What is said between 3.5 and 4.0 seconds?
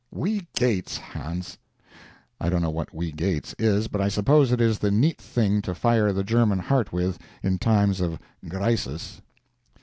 is,